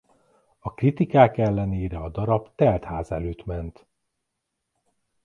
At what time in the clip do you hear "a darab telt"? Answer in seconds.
1.97-2.83